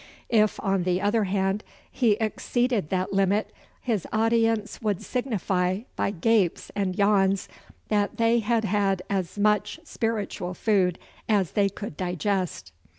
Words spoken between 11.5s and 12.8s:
they could digest.